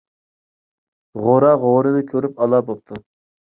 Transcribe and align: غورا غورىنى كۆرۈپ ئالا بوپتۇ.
غورا 1.27 1.53
غورىنى 1.67 2.03
كۆرۈپ 2.15 2.43
ئالا 2.43 2.65
بوپتۇ. 2.73 3.01